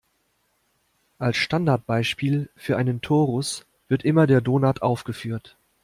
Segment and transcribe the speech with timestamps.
[1.19, 5.57] Als Standardbeispiel für einen Torus wird immer der Donut aufgeführt.